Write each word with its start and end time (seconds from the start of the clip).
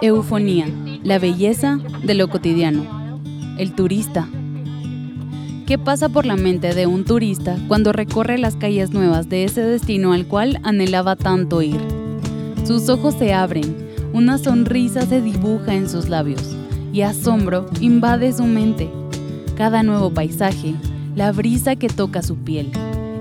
Eufonía, 0.00 0.66
la 1.02 1.18
belleza 1.18 1.78
de 2.02 2.14
lo 2.14 2.28
cotidiano. 2.28 3.20
El 3.58 3.74
turista. 3.74 4.28
¿Qué 5.66 5.78
pasa 5.78 6.08
por 6.08 6.26
la 6.26 6.36
mente 6.36 6.74
de 6.74 6.86
un 6.86 7.04
turista 7.04 7.56
cuando 7.68 7.92
recorre 7.92 8.38
las 8.38 8.56
calles 8.56 8.90
nuevas 8.90 9.28
de 9.28 9.44
ese 9.44 9.62
destino 9.62 10.12
al 10.12 10.26
cual 10.26 10.60
anhelaba 10.62 11.16
tanto 11.16 11.62
ir? 11.62 11.80
Sus 12.64 12.88
ojos 12.88 13.14
se 13.14 13.32
abren, 13.32 13.88
una 14.12 14.38
sonrisa 14.38 15.02
se 15.02 15.20
dibuja 15.20 15.74
en 15.74 15.88
sus 15.88 16.08
labios 16.08 16.56
y 16.92 17.02
asombro 17.02 17.66
invade 17.80 18.32
su 18.32 18.44
mente. 18.44 18.90
Cada 19.56 19.82
nuevo 19.82 20.12
paisaje, 20.12 20.74
la 21.14 21.32
brisa 21.32 21.76
que 21.76 21.88
toca 21.88 22.22
su 22.22 22.36
piel, 22.36 22.70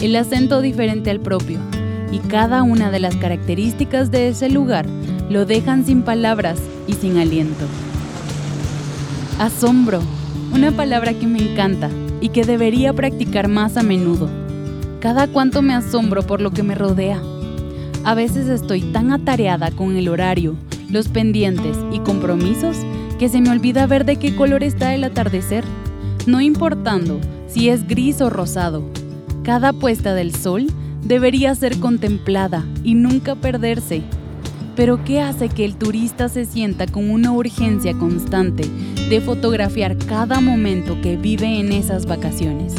el 0.00 0.16
acento 0.16 0.60
diferente 0.60 1.10
al 1.10 1.20
propio 1.20 1.58
y 2.14 2.20
cada 2.20 2.62
una 2.62 2.92
de 2.92 3.00
las 3.00 3.16
características 3.16 4.12
de 4.12 4.28
ese 4.28 4.48
lugar 4.48 4.86
lo 5.28 5.46
dejan 5.46 5.84
sin 5.84 6.02
palabras 6.02 6.60
y 6.86 6.92
sin 6.92 7.18
aliento. 7.18 7.64
Asombro, 9.40 10.00
una 10.52 10.70
palabra 10.70 11.12
que 11.12 11.26
me 11.26 11.40
encanta 11.40 11.90
y 12.20 12.28
que 12.28 12.44
debería 12.44 12.92
practicar 12.92 13.48
más 13.48 13.76
a 13.76 13.82
menudo. 13.82 14.30
Cada 15.00 15.26
cuanto 15.26 15.60
me 15.60 15.74
asombro 15.74 16.22
por 16.22 16.40
lo 16.40 16.52
que 16.52 16.62
me 16.62 16.76
rodea. 16.76 17.20
A 18.04 18.14
veces 18.14 18.46
estoy 18.46 18.80
tan 18.80 19.10
atareada 19.10 19.72
con 19.72 19.96
el 19.96 20.08
horario, 20.08 20.54
los 20.88 21.08
pendientes 21.08 21.76
y 21.90 21.98
compromisos 21.98 22.76
que 23.18 23.28
se 23.28 23.40
me 23.40 23.50
olvida 23.50 23.88
ver 23.88 24.04
de 24.04 24.16
qué 24.20 24.36
color 24.36 24.62
está 24.62 24.94
el 24.94 25.02
atardecer, 25.02 25.64
no 26.26 26.40
importando 26.40 27.18
si 27.48 27.70
es 27.70 27.88
gris 27.88 28.20
o 28.20 28.30
rosado. 28.30 28.84
Cada 29.42 29.72
puesta 29.72 30.14
del 30.14 30.32
sol 30.32 30.68
debería 31.04 31.54
ser 31.54 31.78
contemplada 31.78 32.64
y 32.82 32.94
nunca 32.94 33.34
perderse 33.34 34.02
pero 34.76 35.04
¿qué 35.04 35.20
hace 35.20 35.48
que 35.48 35.64
el 35.64 35.76
turista 35.76 36.28
se 36.28 36.44
sienta 36.44 36.86
con 36.86 37.10
una 37.10 37.32
urgencia 37.32 37.94
constante 37.94 38.68
de 39.08 39.20
fotografiar 39.20 39.96
cada 39.96 40.40
momento 40.40 41.00
que 41.00 41.16
vive 41.16 41.60
en 41.60 41.72
esas 41.72 42.06
vacaciones? 42.06 42.74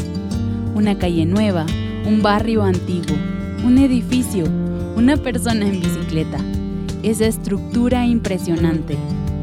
Una 0.74 0.98
calle 0.98 1.24
nueva, 1.24 1.64
un 2.06 2.22
barrio 2.22 2.62
antiguo, 2.62 3.16
un 3.64 3.78
edificio, 3.78 4.44
una 4.94 5.16
persona 5.16 5.66
en 5.66 5.80
bicicleta. 5.80 6.38
Esa 7.02 7.26
estructura 7.26 8.04
impresionante, 8.04 8.96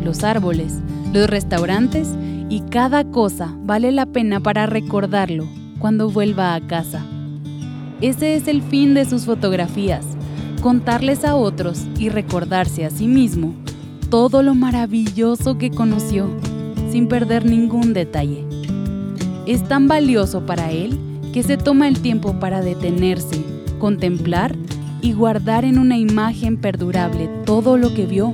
los 0.04 0.23
árboles, 0.23 0.80
los 1.11 1.28
restaurantes 1.28 2.09
y 2.50 2.61
cada 2.70 3.04
cosa 3.04 3.56
vale 3.64 3.92
la 3.92 4.06
pena 4.06 4.39
para 4.39 4.67
recordarlo 4.67 5.48
cuando 5.80 6.11
vuelva 6.11 6.54
a 6.54 6.61
casa. 6.61 7.04
Ese 8.04 8.36
es 8.36 8.50
el 8.50 8.62
fin 8.62 8.94
de 8.96 9.06
sus 9.06 9.23
fotografías 9.23 10.06
contarles 10.62 11.23
a 11.23 11.36
otros 11.36 11.86
y 11.98 12.10
recordarse 12.10 12.84
a 12.84 12.90
sí 12.90 13.08
mismo 13.08 13.54
todo 14.10 14.44
lo 14.44 14.56
maravilloso 14.56 15.58
que 15.58 15.72
conoció, 15.72 16.28
sin 16.92 17.08
perder 17.08 17.45
ningún 17.45 17.94
detalle. 17.94 18.45
Es 19.45 19.66
tan 19.70 19.88
valioso 19.88 20.45
para 20.45 20.70
él 20.70 21.00
que 21.32 21.44
se 21.44 21.56
toma 21.56 21.88
el 21.88 22.02
tiempo 22.02 22.42
para 22.42 22.60
detenerse, 22.60 23.42
contemplar 23.80 24.54
y 25.02 25.14
guardar 25.14 25.64
en 25.64 25.80
una 25.80 25.98
imagen 25.98 26.58
perdurable 26.58 27.30
todo 27.45 27.78
lo 27.78 27.94
que 27.94 28.06
vio. 28.06 28.34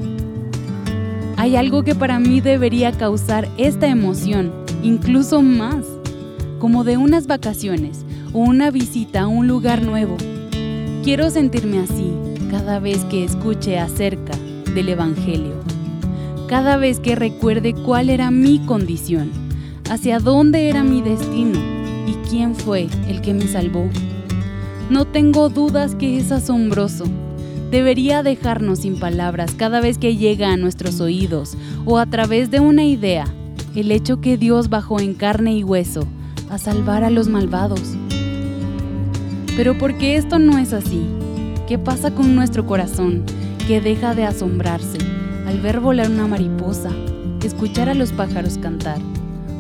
Hay 1.38 1.56
algo 1.56 1.84
que 1.84 1.94
para 1.94 2.20
mí 2.20 2.42
debería 2.42 2.92
causar 2.92 3.48
esta 3.58 3.88
emoción, 3.88 4.52
incluso 4.82 5.44
más, 5.44 5.86
como 6.58 6.84
de 6.84 6.98
unas 6.98 7.28
vacaciones 7.28 8.04
una 8.34 8.72
visita 8.72 9.22
a 9.22 9.28
un 9.28 9.48
lugar 9.48 9.82
nuevo 9.84 10.18
Quiero 11.04 11.30
sentirme 11.32 11.80
así 11.80 12.12
cada 12.52 12.80
vez 12.80 13.06
que 13.06 13.24
escuche 13.24 13.80
acerca 13.80 14.38
del 14.76 14.90
Evangelio, 14.90 15.56
cada 16.48 16.78
vez 16.78 17.00
que 17.00 17.16
recuerde 17.16 17.74
cuál 17.74 18.10
era 18.10 18.32
mi 18.32 18.60
condición, 18.60 19.32
hacia 19.90 20.20
dónde 20.20 20.68
era 20.68 20.84
mi 20.84 21.02
destino 21.02 21.58
y 22.06 22.14
quién 22.30 22.54
fue 22.54 22.90
el 23.08 23.22
que 23.22 23.34
me 23.34 23.48
salvó. 23.48 23.90
No 24.90 25.06
tengo 25.06 25.50
dudas 25.50 25.96
que 25.96 26.18
es 26.18 26.32
asombroso. 26.32 27.06
Debería 27.72 28.22
dejarnos 28.22 28.80
sin 28.80 29.00
palabras 29.00 29.56
cada 29.56 29.80
vez 29.80 29.98
que 29.98 30.18
llega 30.18 30.52
a 30.52 30.58
nuestros 30.58 31.00
oídos 31.00 31.56
o 31.86 31.98
a 31.98 32.06
través 32.06 32.52
de 32.52 32.60
una 32.60 32.84
idea 32.84 33.26
el 33.76 33.92
hecho 33.92 34.20
que 34.22 34.38
Dios 34.38 34.70
bajó 34.70 35.00
en 35.00 35.14
carne 35.14 35.56
y 35.56 35.64
hueso 35.64 36.06
a 36.52 36.58
salvar 36.58 37.04
a 37.04 37.10
los 37.10 37.30
malvados 37.30 37.96
pero 39.60 39.78
porque 39.78 40.16
esto 40.16 40.40
no 40.40 40.58
es 40.58 40.72
así, 40.72 41.02
¿qué 41.68 41.78
pasa 41.78 42.16
con 42.16 42.34
nuestro 42.34 42.66
corazón 42.66 43.26
que 43.68 43.82
deja 43.82 44.16
de 44.16 44.24
asombrarse 44.24 45.00
al 45.46 45.60
ver 45.60 45.82
volar 45.82 46.10
una 46.10 46.28
mariposa, 46.28 46.92
escuchar 47.44 47.90
a 47.90 47.94
los 47.94 48.14
pájaros 48.14 48.58
cantar 48.58 49.02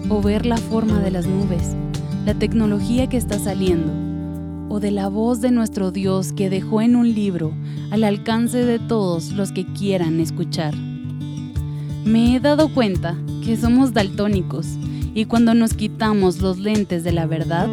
o 0.08 0.22
ver 0.22 0.46
la 0.46 0.56
forma 0.56 1.02
de 1.02 1.12
las 1.12 1.28
nubes, 1.28 1.76
la 2.26 2.34
tecnología 2.34 3.08
que 3.08 3.18
está 3.18 3.40
saliendo 3.40 3.92
o 4.74 4.80
de 4.80 4.92
la 4.92 5.10
voz 5.10 5.42
de 5.42 5.52
nuestro 5.52 5.92
Dios 5.92 6.32
que 6.32 6.50
dejó 6.50 6.82
en 6.82 6.96
un 6.96 7.14
libro 7.14 7.52
al 7.92 8.06
alcance 8.06 8.64
de 8.64 8.80
todos 8.80 9.34
los 9.34 9.52
que 9.52 9.66
quieran 9.66 10.22
escuchar? 10.22 10.74
Me 12.06 12.38
he 12.38 12.40
dado 12.40 12.74
cuenta 12.74 13.18
que 13.44 13.58
somos 13.58 13.92
daltónicos 13.92 14.66
y 15.14 15.26
cuando 15.26 15.54
nos 15.54 15.74
quitamos 15.74 16.40
los 16.40 16.58
lentes 16.58 17.04
de 17.04 17.12
la 17.12 17.26
verdad, 17.26 17.68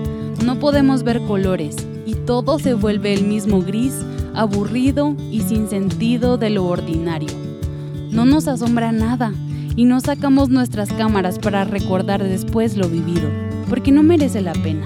no 0.45 0.59
podemos 0.59 1.05
ver 1.05 1.21
colores 1.21 1.77
todo 2.27 2.59
se 2.59 2.75
vuelve 2.75 3.15
el 3.15 3.25
mismo 3.25 3.63
gris, 3.63 3.95
aburrido 4.35 5.15
y 5.31 5.43
sin 5.43 5.69
sentido 5.69 6.37
de 6.37 6.51
lo 6.51 6.67
ordinario. 6.67 7.31
No 8.11 8.25
nos 8.25 8.49
asombra 8.49 8.91
nada 8.91 9.33
y 9.77 9.85
no 9.85 10.01
sacamos 10.01 10.49
nuestras 10.49 10.93
cámaras 10.93 11.39
para 11.39 11.65
recordar 11.65 12.23
después 12.23 12.77
lo 12.77 12.89
vivido, 12.89 13.31
porque 13.69 13.93
no 13.93 14.03
merece 14.03 14.41
la 14.43 14.55
pena. 14.55 14.85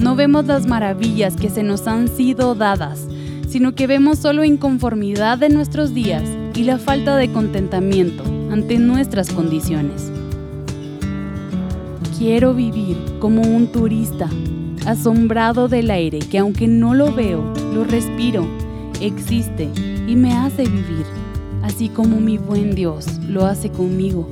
No 0.00 0.16
vemos 0.16 0.46
las 0.46 0.66
maravillas 0.66 1.36
que 1.36 1.50
se 1.50 1.62
nos 1.62 1.86
han 1.86 2.08
sido 2.08 2.54
dadas, 2.54 3.06
sino 3.48 3.74
que 3.74 3.86
vemos 3.86 4.18
solo 4.18 4.42
inconformidad 4.42 5.36
de 5.36 5.50
nuestros 5.50 5.92
días 5.92 6.24
y 6.54 6.64
la 6.64 6.78
falta 6.78 7.16
de 7.16 7.30
contentamiento 7.30 8.24
ante 8.50 8.78
nuestras 8.78 9.30
condiciones. 9.30 10.10
Quiero 12.18 12.54
vivir 12.54 12.96
como 13.20 13.42
un 13.42 13.66
turista 13.70 14.28
asombrado 14.86 15.68
del 15.68 15.90
aire 15.90 16.18
que 16.18 16.38
aunque 16.38 16.66
no 16.66 16.94
lo 16.94 17.12
veo, 17.12 17.52
lo 17.74 17.84
respiro, 17.84 18.46
existe 19.00 19.68
y 20.06 20.16
me 20.16 20.34
hace 20.34 20.64
vivir, 20.64 21.06
así 21.62 21.88
como 21.88 22.20
mi 22.20 22.38
buen 22.38 22.74
Dios 22.74 23.06
lo 23.28 23.46
hace 23.46 23.70
conmigo. 23.70 24.28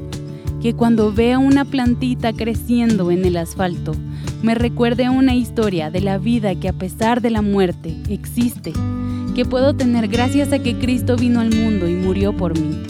Que 0.61 0.75
cuando 0.75 1.13
vea 1.13 1.39
una 1.39 1.65
plantita 1.65 2.33
creciendo 2.33 3.11
en 3.11 3.25
el 3.25 3.37
asfalto, 3.37 3.95
me 4.43 4.55
recuerde 4.55 5.09
una 5.09 5.35
historia 5.35 5.91
de 5.91 6.01
la 6.01 6.19
vida 6.19 6.55
que 6.55 6.69
a 6.69 6.73
pesar 6.73 7.21
de 7.23 7.31
la 7.31 7.43
muerte 7.43 7.97
existe, 8.09 8.73
que 9.35 9.45
puedo 9.45 9.75
tener 9.75 10.09
gracias 10.09 10.53
a 10.53 10.59
que 10.59 10.79
Cristo 10.79 11.17
vino 11.17 11.41
al 11.41 11.55
mundo 11.55 11.89
y 11.89 11.95
murió 11.95 12.37
por 12.37 12.59
mí, 12.59 12.83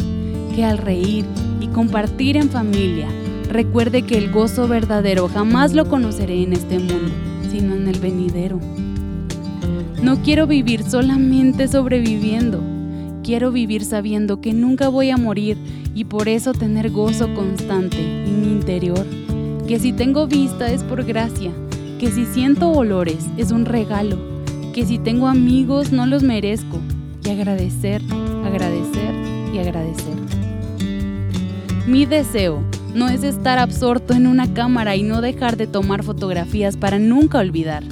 que 0.57 0.65
al 0.65 0.79
reír 0.79 1.25
y 1.61 1.69
compartir 1.69 2.37
en 2.37 2.51
familia, 2.51 3.07
recuerde 3.49 4.03
que 4.03 4.19
el 4.19 4.33
gozo 4.33 4.67
verdadero 4.67 5.29
jamás 5.29 5.73
lo 5.75 5.89
conoceré 5.89 6.43
en 6.43 6.55
este 6.55 6.79
mundo 6.79 7.30
sino 7.51 7.75
en 7.75 7.89
el 7.89 7.99
venidero. 7.99 8.61
No 10.03 10.23
quiero 10.23 10.47
vivir 10.47 10.83
solamente 10.83 11.69
sobreviviendo. 11.69 12.63
Quiero 13.23 13.53
vivir 13.53 13.85
sabiendo 13.85 14.41
que 14.41 14.53
nunca 14.53 14.89
voy 14.89 15.11
a 15.11 15.17
morir 15.17 15.59
y 15.95 16.05
por 16.05 16.29
eso 16.29 16.53
tener 16.53 16.91
gozo 16.91 17.33
constante 17.35 17.99
en 17.99 18.41
mi 18.41 18.49
interior. 18.49 19.07
Que 19.67 19.79
si 19.79 19.93
tengo 19.93 20.27
vista 20.27 20.73
es 20.73 20.83
por 20.83 21.05
gracia, 21.05 21.51
que 21.99 22.11
si 22.11 22.25
siento 22.25 22.71
olores 22.71 23.27
es 23.37 23.53
un 23.53 23.67
regalo, 23.67 24.17
que 24.73 24.87
si 24.87 24.99
tengo 24.99 25.29
amigos 25.29 25.93
no 25.93 26.07
los 26.07 26.23
merezco. 26.23 26.79
Y 27.25 27.29
agradecer, 27.29 28.01
agradecer 28.45 29.15
y 29.53 29.59
agradecer. 29.59 30.15
Mi 31.87 32.07
deseo 32.07 32.63
no 32.95 33.09
es 33.09 33.23
estar 33.23 33.59
absorto 33.59 34.15
en 34.15 34.27
una 34.27 34.53
cámara 34.53 34.97
y 34.97 35.03
no 35.03 35.21
dejar 35.21 35.57
de 35.57 35.67
tomar 35.67 36.03
fotografías 36.03 36.77
para 36.77 36.99
nunca 36.99 37.39
olvidar, 37.39 37.85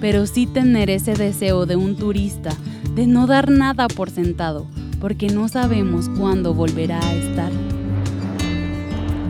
pero 0.00 0.26
sí 0.26 0.46
tener 0.46 0.90
ese 0.90 1.14
deseo 1.14 1.64
de 1.66 1.76
un 1.76 1.96
turista 1.96 2.50
de 2.94 3.06
no 3.06 3.26
dar 3.26 3.50
nada 3.50 3.88
por 3.88 4.10
sentado, 4.10 4.66
porque 5.00 5.28
no 5.28 5.48
sabemos 5.48 6.08
cuándo 6.08 6.54
volverá 6.54 6.98
a 6.98 7.14
estar. 7.14 7.52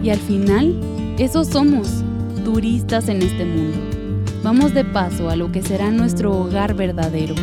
Y 0.02 0.10
al 0.10 0.18
final, 0.18 0.74
esos 1.18 1.48
somos, 1.48 2.02
turistas 2.44 3.08
en 3.08 3.22
este 3.22 3.44
mundo. 3.44 3.78
Vamos 4.42 4.74
de 4.74 4.84
paso 4.84 5.30
a 5.30 5.36
lo 5.36 5.52
que 5.52 5.62
será 5.62 5.90
nuestro 5.90 6.32
hogar 6.32 6.74
verdadero, 6.74 7.34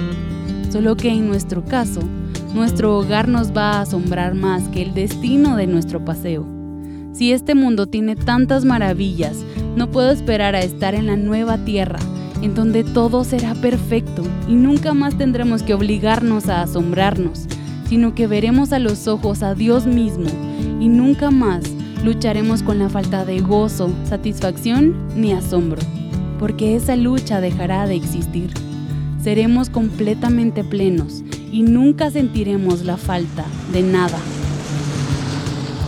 solo 0.69 0.98
que 0.98 1.10
en 1.10 1.27
nuestro 1.27 1.63
caso, 1.63 2.01
nuestro 2.54 2.98
hogar 2.98 3.27
nos 3.27 3.56
va 3.56 3.74
a 3.74 3.81
asombrar 3.81 4.33
más 4.33 4.63
que 4.69 4.81
el 4.81 4.94
destino 4.94 5.56
de 5.56 5.68
nuestro 5.68 6.04
paseo. 6.04 6.59
Si 7.14 7.32
este 7.32 7.56
mundo 7.56 7.88
tiene 7.88 8.16
tantas 8.16 8.66
maravillas, 8.66 9.38
no 9.76 9.90
puedo 9.90 10.12
esperar 10.12 10.56
a 10.56 10.62
estar 10.62 10.96
en 10.96 11.08
la 11.08 11.18
nueva 11.18 11.58
tierra, 11.66 12.00
en 12.42 12.56
donde 12.56 12.84
todo 12.84 13.24
será 13.24 13.54
perfecto 13.56 14.24
y 14.48 14.54
nunca 14.54 14.94
más 14.94 15.18
tendremos 15.18 15.64
que 15.64 15.74
obligarnos 15.74 16.48
a 16.48 16.62
asombrarnos, 16.62 17.46
sino 17.88 18.16
que 18.16 18.28
veremos 18.28 18.72
a 18.72 18.80
los 18.80 19.08
ojos 19.08 19.44
a 19.44 19.56
Dios 19.56 19.86
mismo 19.86 20.30
y 20.80 20.88
nunca 20.88 21.32
más 21.32 21.64
lucharemos 22.04 22.64
con 22.64 22.80
la 22.80 22.90
falta 22.90 23.26
de 23.26 23.40
gozo, 23.40 23.92
satisfacción 24.06 24.96
ni 25.16 25.34
asombro, 25.34 25.82
porque 26.40 26.76
esa 26.76 26.96
lucha 26.96 27.42
dejará 27.42 27.88
de 27.88 27.96
existir. 27.96 28.52
Seremos 29.22 29.70
completamente 29.70 30.64
plenos 30.64 31.24
y 31.52 31.64
nunca 31.64 32.10
sentiremos 32.10 32.86
la 32.86 32.96
falta 32.96 33.44
de 33.74 33.82
nada. 33.84 34.18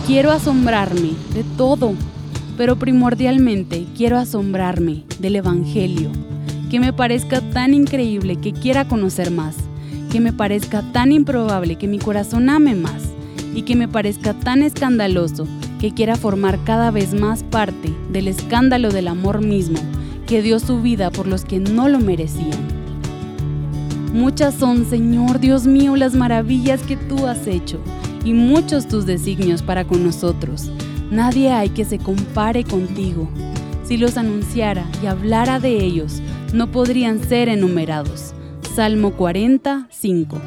Quiero 0.06 0.32
asombrarme 0.32 1.12
de 1.32 1.44
todo, 1.56 1.94
pero 2.56 2.74
primordialmente 2.74 3.86
quiero 3.96 4.18
asombrarme 4.18 5.04
del 5.20 5.36
Evangelio, 5.36 6.10
que 6.72 6.80
me 6.80 6.92
parezca 6.92 7.40
tan 7.40 7.72
increíble 7.72 8.34
que 8.34 8.52
quiera 8.52 8.88
conocer 8.88 9.30
más, 9.30 9.54
que 10.10 10.20
me 10.20 10.32
parezca 10.32 10.82
tan 10.90 11.12
improbable 11.12 11.76
que 11.76 11.86
mi 11.86 12.00
corazón 12.00 12.50
ame 12.50 12.74
más 12.74 13.00
y 13.54 13.62
que 13.62 13.76
me 13.76 13.86
parezca 13.86 14.34
tan 14.34 14.64
escandaloso 14.64 15.46
que 15.80 15.94
quiera 15.94 16.16
formar 16.16 16.58
cada 16.64 16.90
vez 16.90 17.14
más 17.14 17.44
parte 17.44 17.94
del 18.12 18.26
escándalo 18.26 18.90
del 18.90 19.06
amor 19.06 19.40
mismo 19.40 19.78
que 20.26 20.42
dio 20.42 20.58
su 20.58 20.82
vida 20.82 21.12
por 21.12 21.28
los 21.28 21.44
que 21.44 21.60
no 21.60 21.88
lo 21.88 22.00
merecían. 22.00 22.58
Muchas 24.12 24.54
son, 24.54 24.84
Señor 24.84 25.38
Dios 25.38 25.68
mío, 25.68 25.94
las 25.94 26.14
maravillas 26.14 26.82
que 26.82 26.96
tú 26.96 27.28
has 27.28 27.46
hecho 27.46 27.78
y 28.24 28.32
muchos 28.32 28.88
tus 28.88 29.06
designios 29.06 29.62
para 29.62 29.84
con 29.84 30.04
nosotros. 30.04 30.70
Nadie 31.10 31.50
hay 31.50 31.70
que 31.70 31.84
se 31.84 31.98
compare 31.98 32.64
contigo. 32.64 33.28
Si 33.84 33.96
los 33.96 34.16
anunciara 34.16 34.86
y 35.02 35.06
hablara 35.06 35.60
de 35.60 35.84
ellos, 35.84 36.22
no 36.52 36.70
podrían 36.70 37.22
ser 37.22 37.48
enumerados. 37.48 38.34
Salmo 38.74 39.12
40, 39.12 39.88
5. 39.90 40.40